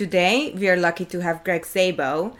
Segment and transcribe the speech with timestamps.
[0.00, 2.34] Today, we are lucky to have Greg Sabo,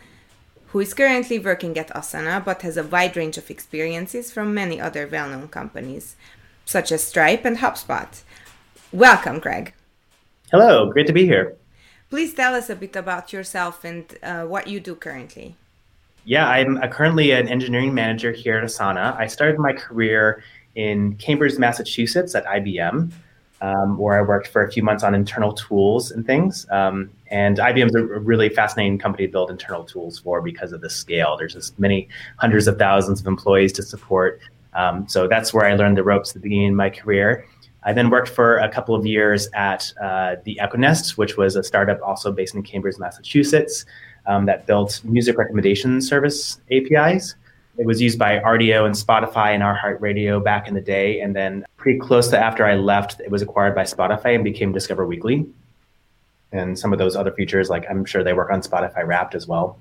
[0.68, 4.80] who is currently working at Asana but has a wide range of experiences from many
[4.80, 6.16] other well known companies,
[6.64, 8.22] such as Stripe and HubSpot.
[8.92, 9.74] Welcome, Greg.
[10.50, 11.54] Hello, great to be here.
[12.08, 15.54] Please tell us a bit about yourself and uh, what you do currently.
[16.24, 19.14] Yeah, I'm currently an engineering manager here at Asana.
[19.18, 20.42] I started my career
[20.76, 23.12] in Cambridge, Massachusetts at IBM
[23.60, 26.66] um, where I worked for a few months on internal tools and things.
[26.70, 30.80] Um, and IBM is a really fascinating company to build internal tools for because of
[30.80, 31.36] the scale.
[31.36, 34.40] There's just many hundreds of thousands of employees to support.
[34.72, 37.44] Um, so that's where I learned the ropes at the beginning of my career.
[37.82, 41.56] I then worked for a couple of years at uh, the Echo Nest, which was
[41.56, 43.86] a startup also based in Cambridge, Massachusetts,
[44.26, 47.36] um, that built music recommendation service APIs.
[47.78, 51.20] It was used by Rdio and Spotify and iHeartRadio back in the day.
[51.20, 54.72] And then pretty close to after I left, it was acquired by Spotify and became
[54.72, 55.46] Discover Weekly.
[56.52, 59.46] And some of those other features, like I'm sure they work on Spotify Wrapped as
[59.46, 59.78] well.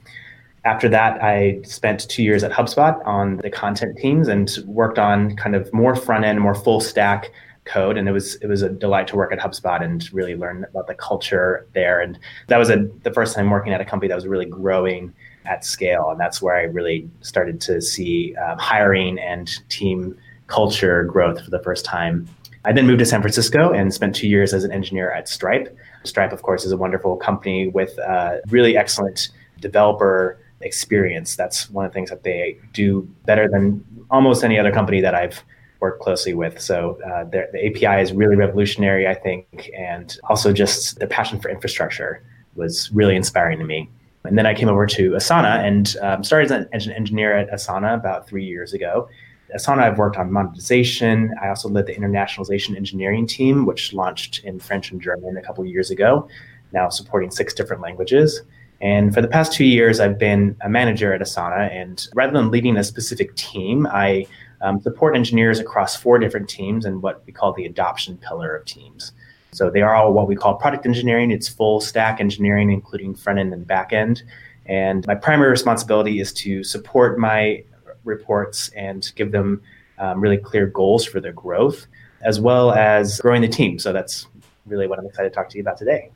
[0.65, 5.35] After that, I spent two years at HubSpot on the content teams and worked on
[5.35, 7.31] kind of more front end, more full stack
[7.65, 7.97] code.
[7.97, 10.87] And it was it was a delight to work at HubSpot and really learn about
[10.87, 12.01] the culture there.
[12.01, 15.13] And that was a, the first time working at a company that was really growing
[15.49, 16.09] at scale.
[16.11, 20.15] And that's where I really started to see um, hiring and team
[20.47, 22.27] culture growth for the first time.
[22.65, 25.75] I then moved to San Francisco and spent two years as an engineer at Stripe.
[26.03, 31.35] Stripe, of course, is a wonderful company with a really excellent developer experience.
[31.35, 35.15] That's one of the things that they do better than almost any other company that
[35.15, 35.43] I've
[35.79, 36.59] worked closely with.
[36.59, 41.49] So uh, the API is really revolutionary, I think, and also just their passion for
[41.49, 42.21] infrastructure
[42.55, 43.89] was really inspiring to me.
[44.25, 47.95] And then I came over to Asana and um, started as an engineer at Asana
[47.95, 49.07] about three years ago.
[49.55, 51.33] Asana, I've worked on monetization.
[51.41, 55.65] I also led the internationalization engineering team, which launched in French and German a couple
[55.65, 56.27] years ago,
[56.71, 58.41] now supporting six different languages.
[58.81, 61.71] And for the past two years, I've been a manager at Asana.
[61.71, 64.25] And rather than leading a specific team, I
[64.61, 68.65] um, support engineers across four different teams and what we call the adoption pillar of
[68.65, 69.13] teams.
[69.51, 71.31] So they are all what we call product engineering.
[71.31, 74.23] It's full stack engineering, including front end and back end.
[74.65, 77.63] And my primary responsibility is to support my
[78.03, 79.61] reports and give them
[79.97, 81.87] um, really clear goals for their growth,
[82.21, 83.79] as well as growing the team.
[83.79, 84.27] So that's
[84.65, 86.11] really what I'm excited to talk to you about today.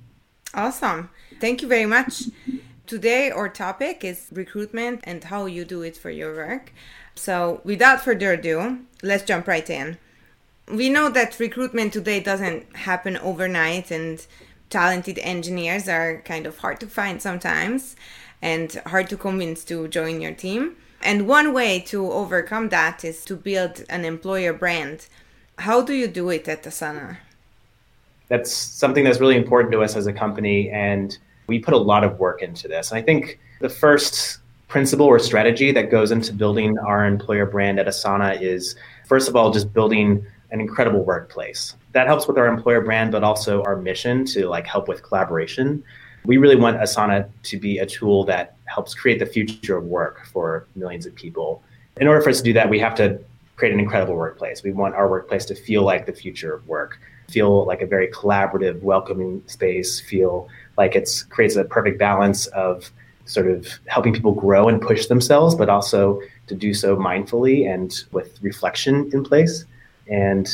[0.54, 1.10] Awesome.
[1.42, 2.24] Thank you very much.
[2.86, 6.74] Today, our topic is recruitment and how you do it for your work.
[7.16, 9.98] So, without further ado, let's jump right in
[10.72, 14.26] we know that recruitment today doesn't happen overnight and
[14.70, 17.96] talented engineers are kind of hard to find sometimes
[18.42, 20.76] and hard to convince to join your team.
[21.02, 25.08] And one way to overcome that is to build an employer brand.
[25.60, 27.18] How do you do it at Asana?
[28.30, 31.16] That's something that's really important to us as a company, and
[31.48, 32.94] we put a lot of work into this.
[32.94, 37.86] I think the first principle or strategy that goes into building our employer brand at
[37.86, 38.76] Asana is,
[39.06, 41.76] first of all, just building an incredible workplace.
[41.92, 45.84] That helps with our employer brand, but also our mission to like help with collaboration.
[46.26, 50.26] We really want Asana to be a tool that helps create the future of work
[50.28, 51.62] for millions of people.
[51.98, 53.20] In order for us to do that, we have to
[53.56, 54.64] create an incredible workplace.
[54.64, 57.00] We want our workplace to feel like the future of work,
[57.30, 60.48] feel like a very collaborative, welcoming space, feel
[60.78, 62.92] like it creates a perfect balance of
[63.26, 68.04] sort of helping people grow and push themselves, but also to do so mindfully and
[68.12, 69.66] with reflection in place.
[70.08, 70.50] And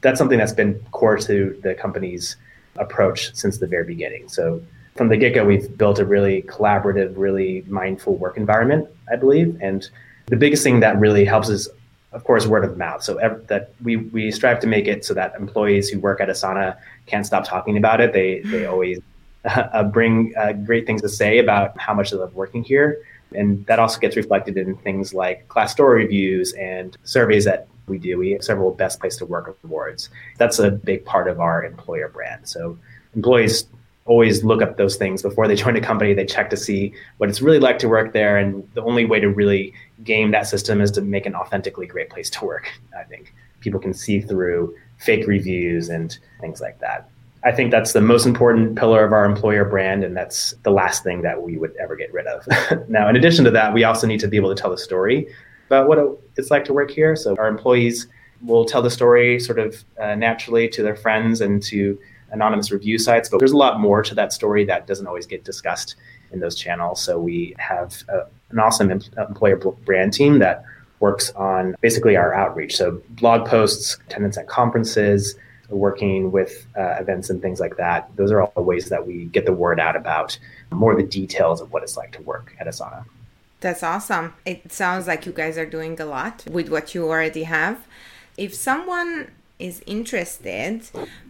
[0.00, 2.36] that's something that's been core to the company's
[2.76, 4.28] approach since the very beginning.
[4.28, 4.62] So
[4.96, 9.58] from the get go, we've built a really collaborative, really mindful work environment, I believe.
[9.60, 9.88] And
[10.26, 11.68] the biggest thing that really helps is,
[12.12, 13.02] of course, word of mouth.
[13.02, 16.28] So ev- that we, we strive to make it so that employees who work at
[16.28, 16.76] Asana
[17.06, 18.12] can't stop talking about it.
[18.12, 19.00] They, they always
[19.44, 23.02] uh, bring uh, great things to say about how much they love working here.
[23.34, 27.98] And that also gets reflected in things like class Glassdoor reviews and surveys that we
[27.98, 28.18] do.
[28.18, 30.08] We have several best place to work awards.
[30.38, 32.48] That's a big part of our employer brand.
[32.48, 32.78] So
[33.14, 33.66] employees
[34.04, 36.14] always look up those things before they join a company.
[36.14, 38.36] They check to see what it's really like to work there.
[38.36, 39.72] And the only way to really
[40.04, 42.68] game that system is to make an authentically great place to work.
[42.98, 47.08] I think people can see through fake reviews and things like that.
[47.44, 51.02] I think that's the most important pillar of our employer brand, and that's the last
[51.02, 52.46] thing that we would ever get rid of.
[52.88, 55.26] now, in addition to that, we also need to be able to tell the story
[55.72, 55.98] about what
[56.36, 57.16] it's like to work here.
[57.16, 58.06] So our employees
[58.42, 61.98] will tell the story sort of uh, naturally to their friends and to
[62.30, 65.44] anonymous review sites, but there's a lot more to that story that doesn't always get
[65.44, 65.96] discussed
[66.32, 67.00] in those channels.
[67.00, 70.64] So we have a, an awesome employer brand team that
[71.00, 72.76] works on basically our outreach.
[72.76, 75.36] So blog posts, attendance at conferences,
[75.68, 78.10] working with uh, events and things like that.
[78.16, 80.38] Those are all the ways that we get the word out about
[80.70, 83.04] more of the details of what it's like to work at Asana.
[83.62, 84.34] That's awesome.
[84.44, 87.86] It sounds like you guys are doing a lot with what you already have.
[88.36, 89.30] If someone
[89.60, 90.82] is interested,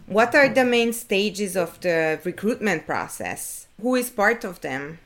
[0.07, 3.67] what are the main stages of the recruitment process?
[3.79, 4.97] Who is part of them?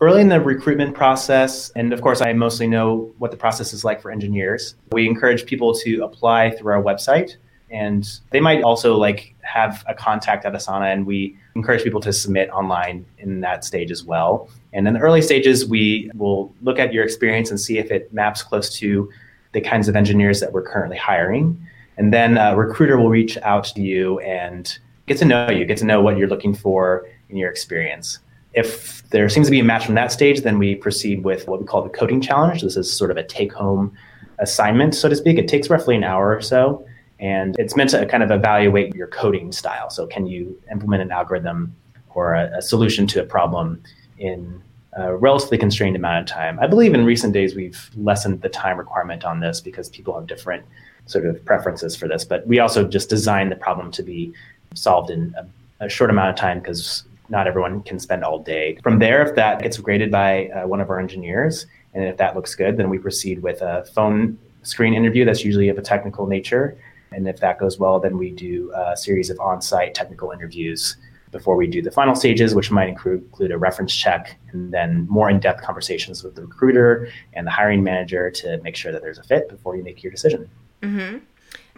[0.00, 3.84] Early in the recruitment process, and of course, I mostly know what the process is
[3.84, 7.36] like for engineers, we encourage people to apply through our website
[7.70, 12.12] and they might also like have a contact at Asana and we encourage people to
[12.12, 14.48] submit online in that stage as well.
[14.72, 18.12] And in the early stages, we will look at your experience and see if it
[18.12, 19.10] maps close to
[19.52, 21.60] the kinds of engineers that we're currently hiring.
[21.96, 25.78] And then a recruiter will reach out to you and get to know you, get
[25.78, 28.20] to know what you're looking for in your experience.
[28.52, 31.60] If there seems to be a match from that stage, then we proceed with what
[31.60, 32.62] we call the coding challenge.
[32.62, 33.92] This is sort of a take home
[34.38, 35.38] assignment, so to speak.
[35.38, 36.84] It takes roughly an hour or so.
[37.18, 39.90] And it's meant to kind of evaluate your coding style.
[39.90, 41.76] So, can you implement an algorithm
[42.14, 43.82] or a, a solution to a problem
[44.20, 44.62] in
[44.92, 46.58] a relatively constrained amount of time?
[46.60, 50.26] I believe in recent days we've lessened the time requirement on this because people have
[50.26, 50.64] different
[51.06, 52.24] sort of preferences for this.
[52.24, 54.32] But we also just designed the problem to be
[54.74, 58.76] solved in a, a short amount of time because not everyone can spend all day.
[58.82, 62.36] From there, if that gets graded by uh, one of our engineers, and if that
[62.36, 66.26] looks good, then we proceed with a phone screen interview that's usually of a technical
[66.26, 66.76] nature.
[67.12, 70.96] And if that goes well, then we do a series of on site technical interviews
[71.30, 75.30] before we do the final stages, which might include, a reference check and then more
[75.30, 79.18] in depth conversations with the recruiter and the hiring manager to make sure that there's
[79.18, 80.50] a fit before you make your decision.
[80.82, 81.18] Mm-hmm.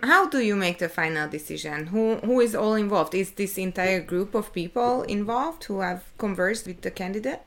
[0.03, 1.87] How do you make the final decision?
[1.87, 3.15] Who who is all involved?
[3.15, 7.43] Is this entire group of people involved who have conversed with the candidate?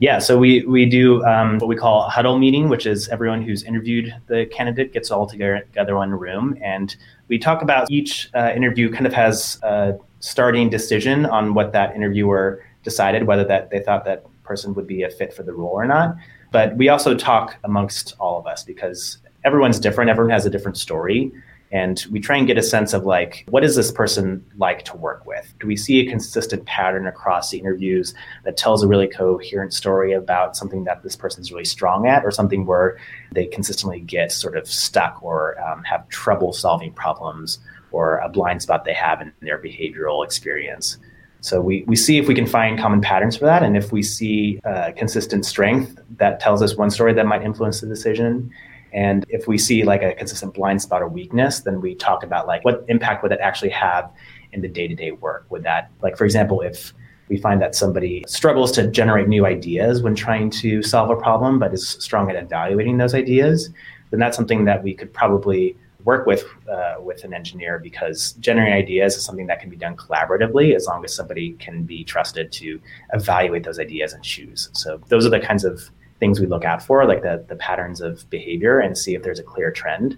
[0.00, 3.42] Yeah, so we we do um, what we call a huddle meeting, which is everyone
[3.42, 6.96] who's interviewed the candidate gets all together together in a room, and
[7.28, 11.94] we talk about each uh, interview kind of has a starting decision on what that
[11.94, 15.74] interviewer decided, whether that they thought that person would be a fit for the role
[15.74, 16.16] or not.
[16.50, 20.08] But we also talk amongst all of us because everyone's different.
[20.08, 21.30] Everyone has a different story.
[21.72, 24.96] And we try and get a sense of like, what is this person like to
[24.96, 25.54] work with?
[25.60, 28.12] Do we see a consistent pattern across the interviews
[28.44, 32.32] that tells a really coherent story about something that this person's really strong at, or
[32.32, 32.98] something where
[33.30, 37.60] they consistently get sort of stuck or um, have trouble solving problems,
[37.92, 40.98] or a blind spot they have in their behavioral experience?
[41.40, 43.62] So we, we see if we can find common patterns for that.
[43.62, 47.80] And if we see uh, consistent strength, that tells us one story that might influence
[47.80, 48.50] the decision.
[48.92, 52.46] And if we see like a consistent blind spot or weakness, then we talk about
[52.46, 54.10] like what impact would that actually have
[54.52, 55.46] in the day to day work?
[55.50, 56.92] Would that, like, for example, if
[57.28, 61.58] we find that somebody struggles to generate new ideas when trying to solve a problem,
[61.58, 63.70] but is strong at evaluating those ideas,
[64.10, 68.74] then that's something that we could probably work with uh, with an engineer because generating
[68.74, 72.50] ideas is something that can be done collaboratively as long as somebody can be trusted
[72.50, 72.80] to
[73.12, 74.70] evaluate those ideas and choose.
[74.72, 78.00] So those are the kinds of things we look out for, like the, the patterns
[78.00, 80.16] of behavior, and see if there's a clear trend.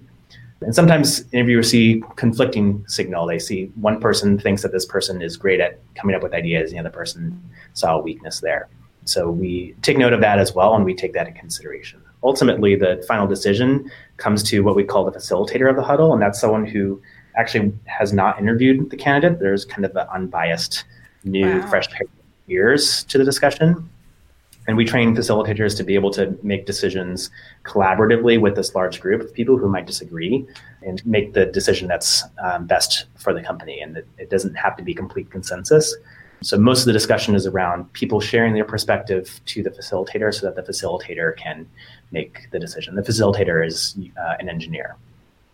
[0.60, 3.26] And sometimes interviewers see conflicting signal.
[3.26, 6.70] They see one person thinks that this person is great at coming up with ideas,
[6.70, 7.40] and the other person
[7.72, 8.68] saw a weakness there.
[9.04, 12.00] So we take note of that as well, and we take that in consideration.
[12.22, 16.22] Ultimately, the final decision comes to what we call the facilitator of the huddle, and
[16.22, 17.02] that's someone who
[17.36, 19.40] actually has not interviewed the candidate.
[19.40, 20.84] There's kind of an unbiased,
[21.24, 21.66] new, wow.
[21.68, 22.10] fresh pair of
[22.48, 23.88] ears to the discussion.
[24.68, 27.30] And we train facilitators to be able to make decisions
[27.64, 30.46] collaboratively with this large group of people who might disagree
[30.82, 33.80] and make the decision that's um, best for the company.
[33.80, 35.96] And it, it doesn't have to be complete consensus.
[36.42, 40.46] So most of the discussion is around people sharing their perspective to the facilitator so
[40.46, 41.68] that the facilitator can
[42.10, 42.94] make the decision.
[42.94, 44.96] The facilitator is uh, an engineer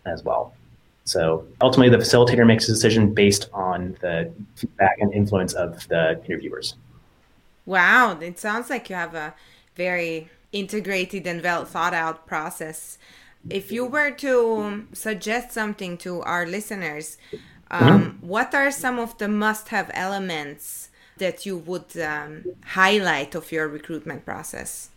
[0.05, 0.53] as well.
[1.03, 6.21] So ultimately, the facilitator makes a decision based on the feedback and influence of the
[6.25, 6.75] interviewers.
[7.69, 9.35] Wow, it sounds like you have a
[9.75, 12.97] very integrated and well thought out process.
[13.47, 17.19] If you were to suggest something to our listeners,
[17.69, 18.27] um, mm-hmm.
[18.27, 23.67] what are some of the must have elements that you would um, highlight of your
[23.67, 24.89] recruitment process?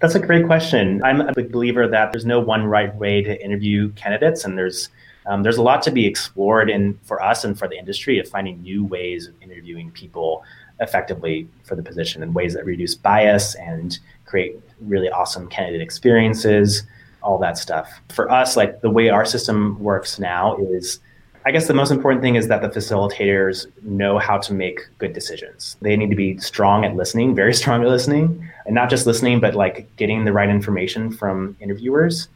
[0.00, 1.02] That's a great question.
[1.02, 4.88] I'm a big believer that there's no one right way to interview candidates, and there's
[5.28, 8.26] Um, there's a lot to be explored in for us and for the industry of
[8.28, 10.30] finding new ways of interviewing people
[10.80, 16.82] effectively for the position in ways that reduce bias and create really awesome candidate experiences,
[17.22, 17.90] all that stuff.
[18.08, 21.00] For us, like the way our system works now is
[21.46, 25.12] I guess the most important thing is that the facilitators know how to make good
[25.12, 25.76] decisions.
[25.80, 29.38] They need to be strong at listening, very strong at listening, and not just listening,
[29.38, 32.26] but like getting the right information from interviewers.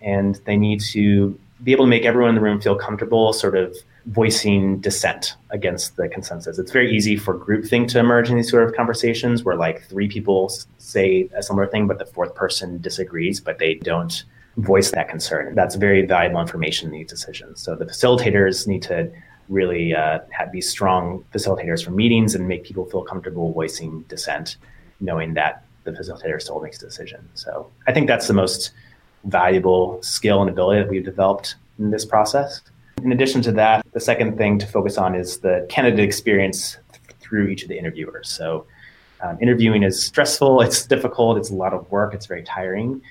[0.00, 3.56] And they need to be able to make everyone in the room feel comfortable, sort
[3.56, 6.58] of voicing dissent against the consensus.
[6.58, 10.08] It's very easy for groupthink to emerge in these sort of conversations where like three
[10.08, 14.24] people say a similar thing, but the fourth person disagrees, but they don't
[14.58, 15.54] voice that concern.
[15.54, 17.60] That's very valuable information in these decisions.
[17.60, 19.10] So the facilitators need to
[19.48, 24.56] really uh, have, be strong facilitators for meetings and make people feel comfortable voicing dissent,
[25.00, 27.28] knowing that the facilitator still makes a decision.
[27.34, 28.72] So I think that's the most
[29.24, 32.62] valuable skill and ability that we've developed in this process.
[33.02, 36.78] In addition to that, the second thing to focus on is the candidate experience
[37.20, 38.28] through each of the interviewers.
[38.28, 38.66] So
[39.20, 43.02] um, interviewing is stressful, it's difficult, it's a lot of work, it's very tiring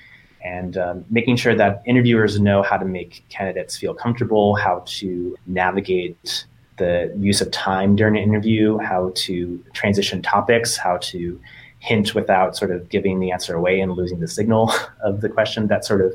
[0.46, 5.36] and um, making sure that interviewers know how to make candidates feel comfortable, how to
[5.46, 6.46] navigate
[6.76, 11.40] the use of time during an interview, how to transition topics, how to
[11.78, 15.66] hint without sort of giving the answer away and losing the signal of the question.
[15.66, 16.14] That sort of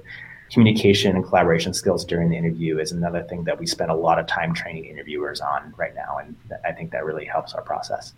[0.52, 4.20] communication and collaboration skills during the interview is another thing that we spend a lot
[4.20, 6.18] of time training interviewers on right now.
[6.18, 8.14] And I think that really helps our process.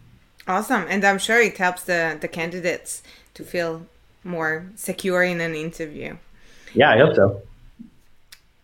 [0.48, 0.86] Awesome.
[0.90, 3.04] And I'm sure it helps the, the candidates
[3.36, 3.86] to feel
[4.24, 6.18] more secure in an interview.
[6.74, 7.42] Yeah, I hope so.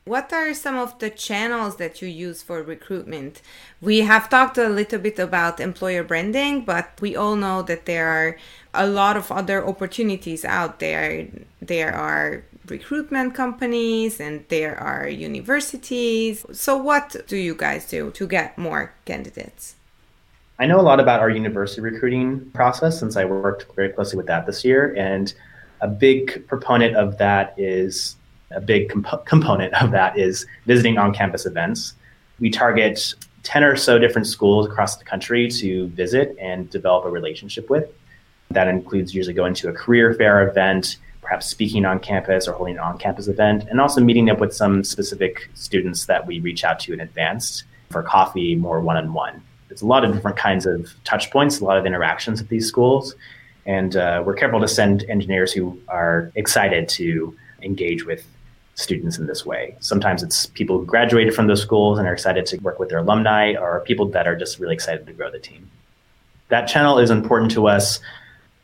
[0.09, 3.43] What are some of the channels that you use for recruitment?
[3.79, 8.07] We have talked a little bit about employer branding, but we all know that there
[8.07, 8.35] are
[8.73, 11.27] a lot of other opportunities out there.
[11.61, 16.43] There are recruitment companies and there are universities.
[16.53, 19.75] So, what do you guys do to get more candidates?
[20.57, 24.25] I know a lot about our university recruiting process since I worked very closely with
[24.25, 24.91] that this year.
[24.97, 25.31] And
[25.81, 28.15] a big proponent of that is
[28.51, 31.93] a big comp- component of that is visiting on campus events.
[32.39, 33.13] We target
[33.43, 37.89] 10 or so different schools across the country to visit and develop a relationship with.
[38.51, 42.75] That includes usually going to a career fair event, perhaps speaking on campus or holding
[42.75, 46.63] an on campus event, and also meeting up with some specific students that we reach
[46.63, 49.41] out to in advance for coffee, more one on one.
[49.67, 52.67] There's a lot of different kinds of touch points, a lot of interactions at these
[52.67, 53.15] schools.
[53.65, 58.25] And uh, we're careful to send engineers who are excited to engage with
[58.79, 59.75] students in this way.
[59.79, 62.99] Sometimes it's people who graduated from those schools and are excited to work with their
[62.99, 65.69] alumni, or people that are just really excited to grow the team.
[66.47, 67.99] That channel is important to us.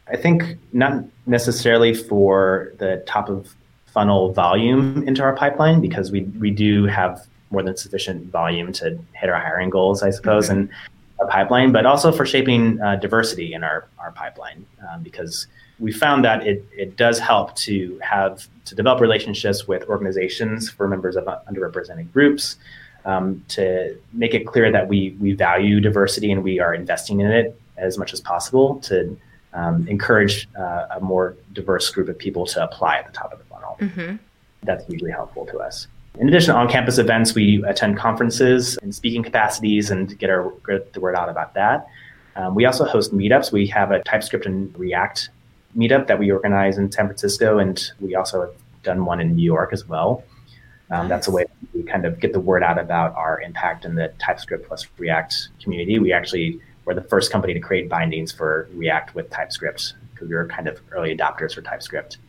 [0.08, 3.54] I think not necessarily for the top of
[3.86, 9.00] funnel volume into our pipeline because we we do have more than sufficient volume to
[9.14, 10.50] hit our hiring goals, I suppose.
[10.50, 10.60] Mm-hmm.
[10.60, 10.70] And
[11.20, 15.48] our pipeline, but also for shaping uh, diversity in our, our pipeline um, because
[15.80, 20.88] we found that it, it does help to have to develop relationships with organizations for
[20.88, 22.58] members of underrepresented groups
[23.06, 27.32] um, to make it clear that we, we value diversity and we are investing in
[27.32, 29.18] it as much as possible to
[29.54, 33.40] um, encourage uh, a more diverse group of people to apply at the top of
[33.40, 33.78] the funnel.
[33.80, 34.16] Mm-hmm.
[34.64, 35.88] That's usually helpful to us.
[36.18, 40.94] In addition to on-campus events, we attend conferences and speaking capacities and get, our, get
[40.94, 41.88] the word out about that.
[42.38, 43.52] Um, we also host meetups.
[43.52, 45.30] We have a TypeScript and React
[45.76, 48.54] meetup that we organize in San Francisco, and we also have
[48.84, 50.24] done one in New York as well.
[50.92, 53.96] Um, that's a way we kind of get the word out about our impact in
[53.96, 55.98] the TypeScript plus React community.
[55.98, 60.36] We actually were the first company to create bindings for React with TypeScript because we
[60.36, 62.20] were kind of early adopters for TypeScript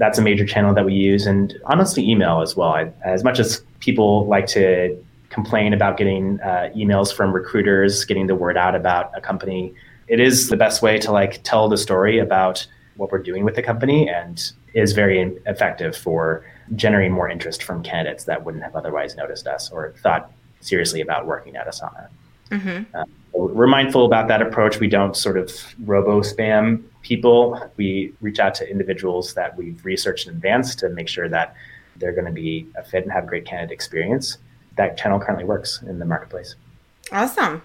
[0.00, 2.70] that's a major channel that we use, and honestly, email as well.
[2.70, 8.26] I, as much as people like to complain about getting uh, emails from recruiters, getting
[8.26, 9.74] the word out about a company,
[10.08, 12.66] it is the best way to like tell the story about
[13.00, 16.44] what we're doing with the company, and is very effective for
[16.76, 20.30] generating more interest from candidates that wouldn't have otherwise noticed us or thought
[20.60, 22.08] seriously about working at Asana.
[22.50, 22.94] Mm-hmm.
[22.94, 24.78] Uh, we're mindful about that approach.
[24.78, 25.50] We don't sort of
[25.84, 27.58] robo spam people.
[27.76, 31.54] We reach out to individuals that we've researched in advance to make sure that
[31.96, 34.38] they're going to be a fit and have great candidate experience.
[34.76, 36.54] That channel currently works in the marketplace.
[37.12, 37.62] Awesome.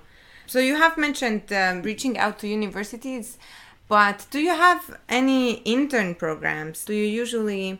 [0.48, 3.38] So you have mentioned um, reaching out to universities,
[3.88, 6.86] but do you have any intern programs?
[6.86, 7.80] Do you usually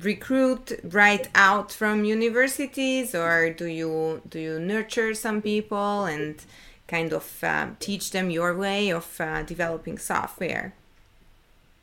[0.00, 6.44] recruit right out from universities, or do you do you nurture some people and
[6.88, 10.74] kind of uh, teach them your way of uh, developing software?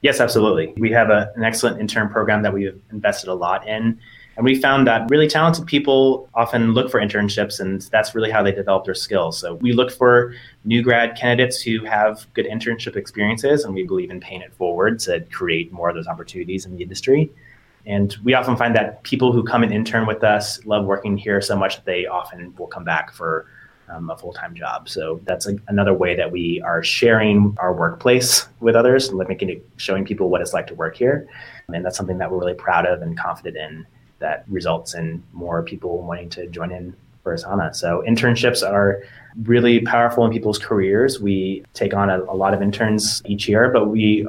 [0.01, 0.73] Yes, absolutely.
[0.77, 3.99] We have a, an excellent intern program that we've invested a lot in.
[4.37, 8.41] And we found that really talented people often look for internships, and that's really how
[8.41, 9.37] they develop their skills.
[9.37, 10.33] So we look for
[10.63, 14.99] new grad candidates who have good internship experiences, and we believe in paying it forward
[14.99, 17.29] to create more of those opportunities in the industry.
[17.85, 21.41] And we often find that people who come and intern with us love working here
[21.41, 23.47] so much that they often will come back for
[23.89, 24.87] um, a full time job.
[24.87, 29.49] So that's a, another way that we are sharing our workplace with others and making
[29.49, 31.27] it, showing people what it's like to work here.
[31.67, 33.85] And that's something that we're really proud of and confident in
[34.21, 37.75] that results in more people wanting to join in for Asana.
[37.75, 39.03] So internships are
[39.43, 41.19] really powerful in people's careers.
[41.19, 44.27] We take on a, a lot of interns each year, but we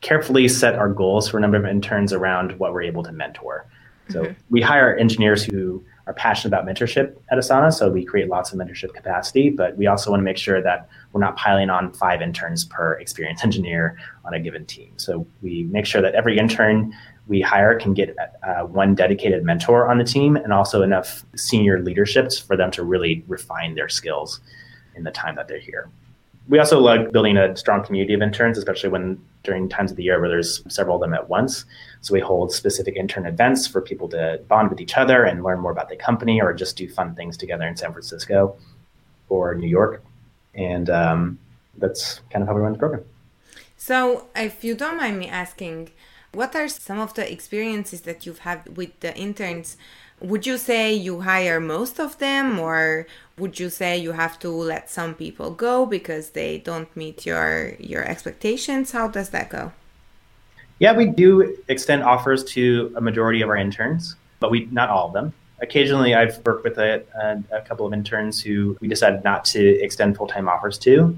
[0.00, 3.66] carefully set our goals for a number of interns around what we're able to mentor.
[4.08, 4.32] So mm-hmm.
[4.50, 8.58] we hire engineers who are passionate about mentorship at Asana, so we create lots of
[8.58, 12.22] mentorship capacity, but we also want to make sure that we're not piling on five
[12.22, 14.92] interns per experienced engineer on a given team.
[14.96, 16.94] So we make sure that every intern
[17.28, 21.82] we hire can get uh, one dedicated mentor on the team and also enough senior
[21.82, 24.40] leaderships for them to really refine their skills
[24.94, 25.88] in the time that they're here.
[26.48, 30.04] We also like building a strong community of interns, especially when during times of the
[30.04, 31.64] year where there's several of them at once.
[32.02, 35.58] So we hold specific intern events for people to bond with each other and learn
[35.58, 38.56] more about the company or just do fun things together in San Francisco
[39.28, 40.04] or New York.
[40.54, 41.38] And um,
[41.78, 43.04] that's kind of how we run the program.
[43.76, 45.90] So, if you don't mind me asking,
[46.36, 49.76] what are some of the experiences that you've had with the interns?
[50.20, 53.06] Would you say you hire most of them, or
[53.38, 57.74] would you say you have to let some people go because they don't meet your
[57.78, 58.92] your expectations?
[58.92, 59.72] How does that go?
[60.78, 65.08] Yeah, we do extend offers to a majority of our interns, but we not all
[65.08, 65.32] of them.
[65.62, 69.62] Occasionally, I've worked with a, a, a couple of interns who we decided not to
[69.80, 71.16] extend full time offers to.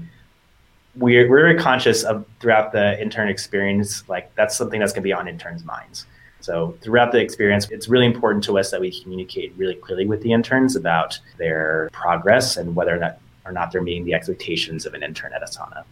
[0.95, 5.07] We're, we're very conscious of throughout the intern experience, like that's something that's going to
[5.07, 6.05] be on interns' minds.
[6.41, 10.21] So throughout the experience, it's really important to us that we communicate really clearly with
[10.21, 14.85] the interns about their progress and whether or not, or not they're meeting the expectations
[14.85, 15.83] of an intern at Asana.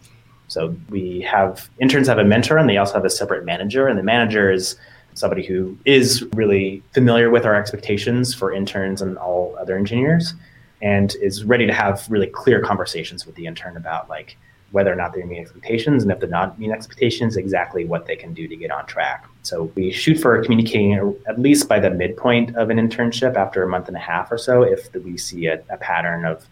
[0.48, 4.00] So we have interns have a mentor and they also have a separate manager, and
[4.00, 4.78] the manager is
[5.13, 10.34] somebody who is really familiar with our expectations for interns and all other engineers
[10.82, 14.38] and is ready to have really clear conversations with the intern about like
[14.71, 18.15] whether or not they're meeting expectations, and if they're not meeting expectations, exactly what they
[18.15, 19.25] can do to get on track.
[19.43, 20.93] So we shoot for communicating
[21.27, 24.38] at least by the midpoint of an internship after a month and a half or
[24.38, 26.45] so, if we see a, a pattern of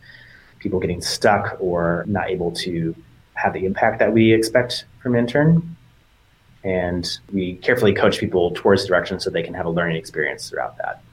[0.60, 2.96] people getting stuck or not able to
[3.34, 5.76] have the impact that we expect from intern.
[6.64, 10.78] And we carefully coach people towards direction so they can have a learning experience throughout
[10.78, 11.04] that.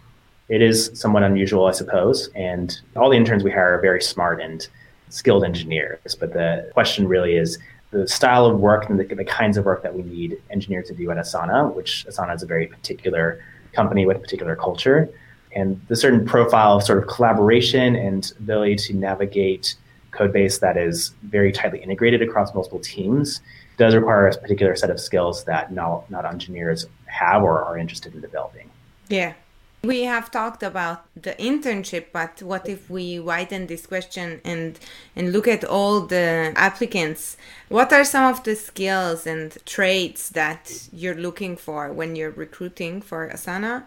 [0.49, 4.41] It is somewhat unusual, I suppose, and all the interns we hire are very smart
[4.41, 4.67] and
[5.13, 6.17] skilled engineers.
[6.19, 7.59] But the question really is
[7.91, 10.95] the style of work and the, the, kinds of work that we need engineers to
[10.95, 15.09] do at Asana, which Asana is a very particular company with a particular culture.
[15.55, 19.77] And the certain profile of sort of collaboration and ability to navigate
[20.11, 23.41] code base that is very tightly integrated across multiple teams
[23.77, 28.15] does require a particular set of skills that not, not engineers have or are interested
[28.15, 28.71] in developing.
[29.09, 29.35] Yeah.
[29.85, 34.79] We have talked about the internship, but what if we widen this question and
[35.17, 37.37] and look at all the applicants?
[37.69, 43.03] What are some of the skills and traits that you're looking for when you're recruiting
[43.03, 43.83] for Asana?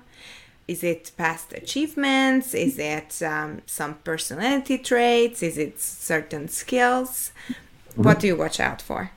[0.67, 2.53] Is it past achievements?
[2.53, 5.41] Is it um, some personality traits?
[5.41, 7.31] Is it certain skills?
[7.47, 8.03] Mm-hmm.
[8.03, 9.12] What do you watch out for?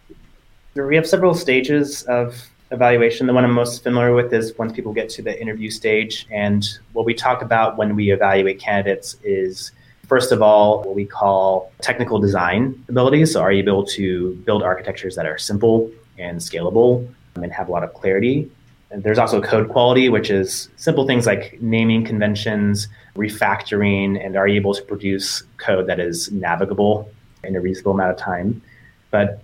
[0.76, 2.36] We have several stages of
[2.70, 3.26] evaluation.
[3.26, 6.26] The one I'm most familiar with is once people get to the interview stage.
[6.31, 9.72] And what we talk about when we evaluate candidates is
[10.07, 13.33] first of all, what we call technical design abilities.
[13.33, 17.72] So, are you able to build architectures that are simple and scalable and have a
[17.72, 18.50] lot of clarity?
[18.90, 24.48] And there's also code quality, which is simple things like naming conventions, refactoring, and are
[24.48, 27.11] you able to produce code that is navigable
[27.44, 28.62] in a reasonable amount of time?
[29.11, 29.42] But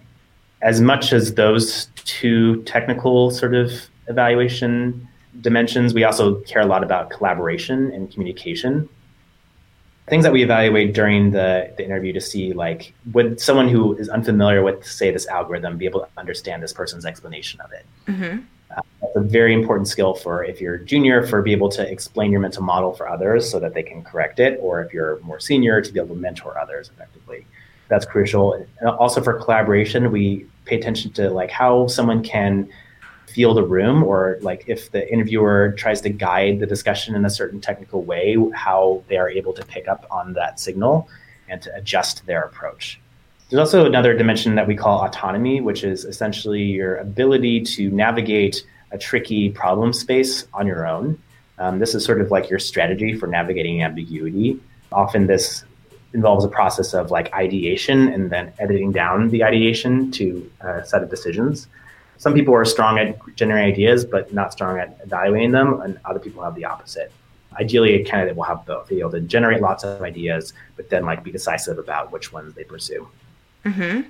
[0.64, 3.70] as much as those two technical sort of
[4.08, 5.06] evaluation
[5.42, 8.88] dimensions, we also care a lot about collaboration and communication.
[10.08, 14.08] Things that we evaluate during the, the interview to see like would someone who is
[14.08, 17.86] unfamiliar with say this algorithm be able to understand this person's explanation of it.
[18.06, 18.38] Mm-hmm.
[18.74, 22.32] Uh, that's a very important skill for if you're junior for be able to explain
[22.32, 25.40] your mental model for others so that they can correct it, or if you're more
[25.40, 27.46] senior to be able to mentor others effectively.
[27.88, 28.54] That's crucial.
[28.54, 32.68] And also for collaboration, we pay attention to like how someone can
[33.26, 37.30] feel the room or like if the interviewer tries to guide the discussion in a
[37.30, 41.08] certain technical way how they are able to pick up on that signal
[41.48, 43.00] and to adjust their approach
[43.50, 48.64] there's also another dimension that we call autonomy which is essentially your ability to navigate
[48.92, 51.18] a tricky problem space on your own
[51.58, 54.60] Um, this is sort of like your strategy for navigating ambiguity.
[54.92, 55.64] Often this
[56.14, 61.02] involves a process of like ideation and then editing down the ideation to a set
[61.02, 61.66] of decisions.
[62.18, 66.20] Some people are strong at generating ideas, but not strong at evaluating them, and other
[66.20, 67.12] people have the opposite.
[67.60, 71.04] Ideally, a candidate will have both, be able to generate lots of ideas, but then
[71.04, 73.06] like be decisive about which ones they pursue.
[73.64, 74.08] Mm-hmm.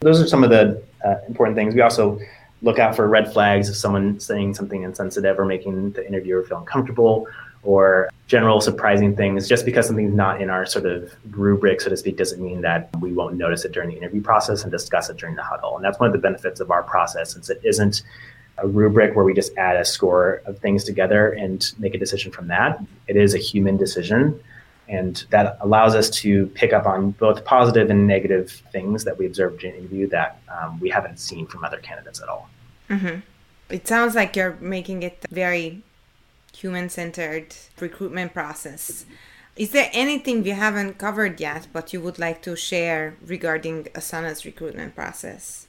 [0.00, 1.74] Those are some of the uh, important things.
[1.74, 2.18] We also
[2.62, 6.58] look out for red flags if someone saying something insensitive or making the interviewer feel
[6.58, 7.28] uncomfortable
[7.64, 9.48] or general surprising things.
[9.48, 12.90] Just because something's not in our sort of rubric, so to speak, doesn't mean that
[13.00, 15.76] we won't notice it during the interview process and discuss it during the huddle.
[15.76, 18.02] And that's one of the benefits of our process, since it isn't
[18.58, 22.30] a rubric where we just add a score of things together and make a decision
[22.30, 22.80] from that.
[23.08, 24.40] It is a human decision.
[24.86, 29.26] And that allows us to pick up on both positive and negative things that we
[29.26, 32.48] observed during the interview that um, we haven't seen from other candidates at all.
[32.90, 33.20] Mm-hmm.
[33.70, 35.82] It sounds like you're making it very
[36.54, 39.04] human centered recruitment process.
[39.56, 44.44] Is there anything we haven't covered yet, but you would like to share regarding Asana's
[44.44, 45.68] recruitment process?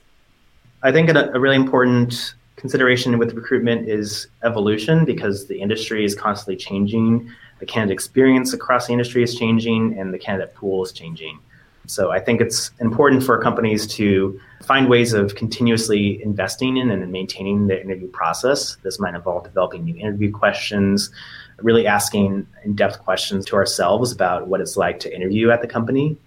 [0.82, 6.16] I think a, a really important consideration with recruitment is evolution because the industry is
[6.16, 7.30] constantly changing.
[7.60, 11.40] The candidate experience across the industry is changing, and the candidate pool is changing.
[11.88, 17.12] So I think it's important for companies to find ways of continuously investing in and
[17.12, 18.78] maintaining the interview process.
[18.84, 21.12] This might involve developing new interview questions,
[21.62, 25.68] really asking in depth questions to ourselves about what it's like to interview at the
[25.68, 26.18] company,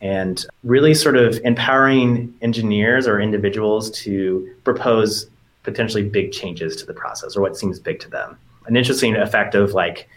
[0.00, 5.28] and really sort of empowering engineers or individuals to propose
[5.64, 8.38] potentially big changes to the process or what seems big to them.
[8.66, 10.08] An interesting effect of like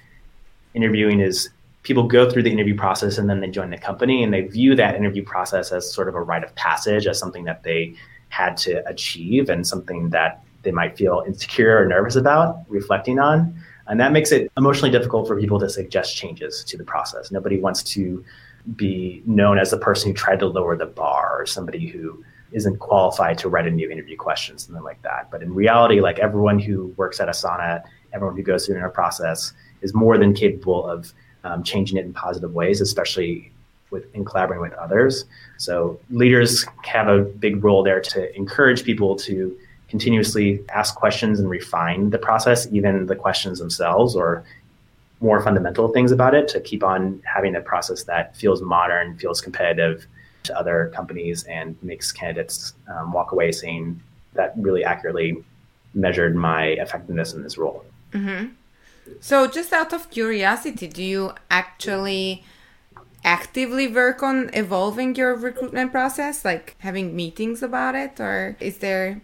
[0.73, 1.49] interviewing is
[1.83, 4.75] people go through the interview process and then they join the company and they view
[4.75, 7.93] that interview process as sort of a rite of passage, as something that they
[8.29, 13.53] had to achieve and something that they might feel insecure or nervous about reflecting on.
[13.87, 17.31] And that makes it emotionally difficult for people to suggest changes to the process.
[17.31, 18.23] Nobody wants to
[18.75, 22.77] be known as the person who tried to lower the bar or somebody who isn't
[22.77, 25.31] qualified to write a new interview question, something like that.
[25.31, 27.81] But in reality, like everyone who works at Asana,
[28.13, 31.11] everyone who goes through our process is more than capable of
[31.43, 33.51] um, changing it in positive ways, especially
[33.89, 35.25] with in collaborating with others.
[35.57, 39.57] So leaders have a big role there to encourage people to
[39.89, 44.43] continuously ask questions and refine the process, even the questions themselves, or
[45.19, 49.41] more fundamental things about it to keep on having a process that feels modern, feels
[49.41, 50.07] competitive
[50.43, 54.01] to other companies, and makes candidates um, walk away saying
[54.33, 55.43] that really accurately
[55.93, 57.85] measured my effectiveness in this role.
[58.13, 58.47] Mm-hmm.
[59.19, 62.43] So, just out of curiosity, do you actually
[63.23, 69.21] actively work on evolving your recruitment process, like having meetings about it, or is there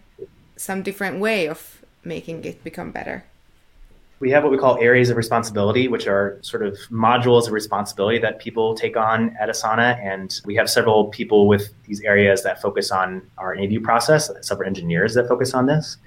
[0.56, 3.26] some different way of making it become better?
[4.20, 8.18] We have what we call areas of responsibility, which are sort of modules of responsibility
[8.20, 10.04] that people take on at Asana.
[10.04, 14.68] And we have several people with these areas that focus on our interview process, several
[14.68, 15.98] engineers that focus on this.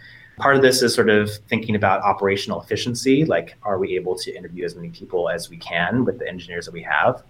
[0.40, 4.34] Part of this is sort of thinking about operational efficiency, like are we able to
[4.34, 7.22] interview as many people as we can with the engineers that we have?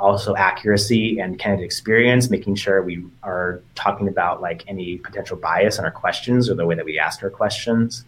[0.00, 5.78] Also accuracy and candidate experience, making sure we are talking about like any potential bias
[5.78, 8.04] in our questions or the way that we ask our questions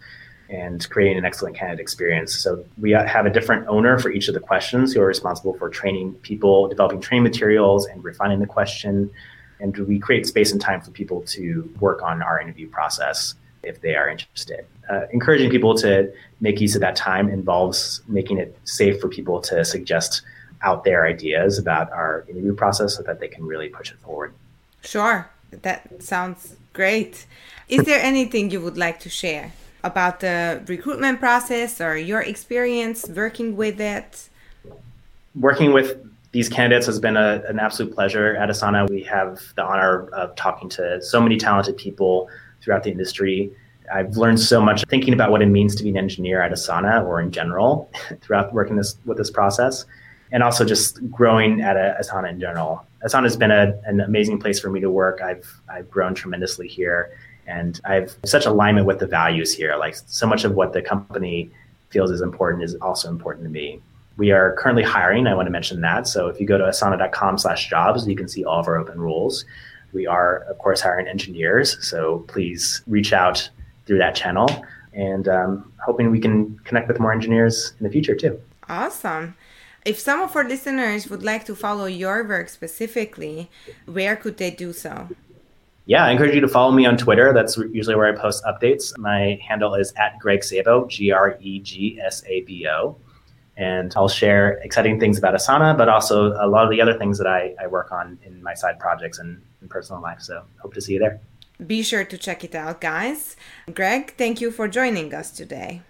[0.51, 2.35] and creating an excellent candidate experience.
[2.35, 5.71] So we have a different owner for each of the questions who are responsible for
[5.71, 9.09] training people, developing training materials and refining the question.
[9.61, 13.81] And we create space and time for people to work on our interview process if
[13.81, 14.66] they are interested.
[14.90, 19.40] Uh, encouraging people to make use of that time involves making it safe for people
[19.40, 20.23] to suggest
[20.62, 24.33] out their ideas about our interview process so that they can really push it forward.
[24.83, 27.27] Sure, that sounds great.
[27.68, 29.53] Is there anything you would like to share
[29.85, 34.29] about the recruitment process or your experience working with it?
[35.35, 35.97] Working with
[36.33, 38.88] these candidates has been a, an absolute pleasure at Asana.
[38.88, 42.29] We have the honor of talking to so many talented people
[42.61, 43.51] throughout the industry.
[43.92, 47.05] I've learned so much thinking about what it means to be an engineer at Asana
[47.05, 47.90] or in general
[48.21, 49.87] throughout working this with this process,
[50.33, 52.85] and also just growing at Asana in general.
[53.05, 55.21] Asana has been a, an amazing place for me to work.
[55.23, 57.16] I've I've grown tremendously here,
[57.47, 59.77] and I've such alignment with the values here.
[59.77, 61.51] Like so much of what the company
[61.90, 63.81] feels is important is also important to me.
[64.18, 65.27] We are currently hiring.
[65.27, 66.09] I want to mention that.
[66.09, 69.44] So if you go to asana.com/jobs, you can see all of our open roles.
[69.92, 71.77] We are, of course, hiring engineers.
[71.87, 73.48] So please reach out
[73.87, 74.48] through that channel
[74.92, 78.40] and um, hoping we can connect with more engineers in the future too.
[78.68, 79.35] Awesome.
[79.85, 83.51] If some of our listeners would like to follow your work specifically,
[83.87, 85.09] where could they do so?
[85.87, 87.33] Yeah, I encourage you to follow me on Twitter.
[87.33, 88.96] That's usually where I post updates.
[88.98, 92.96] My handle is at Greg Sabo, G R E G S A B O.
[93.59, 97.18] and I'll share exciting things about Asana, but also a lot of the other things
[97.18, 100.23] that I, I work on in my side projects and in personal life.
[100.23, 101.21] So hope to see you there.
[101.66, 103.37] Be sure to check it out, guys.
[103.75, 105.83] Greg, thank you for joining us today.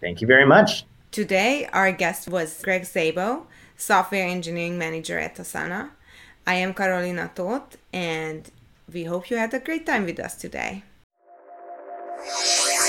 [0.00, 0.84] Thank you very much.
[1.10, 5.90] Today, our guest was Greg Sabo, Software Engineering Manager at Asana.
[6.46, 8.48] I am Carolina Toth, and
[8.92, 10.84] we hope you had a great time with us today.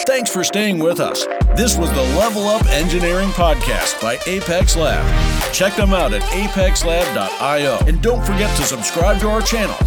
[0.06, 1.26] Thanks for staying with us.
[1.56, 5.54] This was the Level Up Engineering Podcast by Apex Lab.
[5.54, 7.78] Check them out at apexlab.io.
[7.88, 9.78] And don't forget to subscribe to our channel,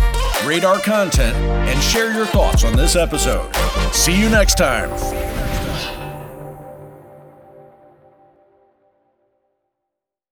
[0.47, 3.53] rate our content, and share your thoughts on this episode.
[3.93, 4.91] See you next time.